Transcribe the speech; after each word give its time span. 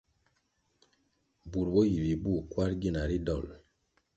Bur 1.49 1.67
bo 1.73 1.81
yi 1.91 1.97
bibuh 2.03 2.41
kwarʼ 2.51 2.73
gina 2.81 3.01
ri 3.09 3.17
dolʼ. 3.27 3.49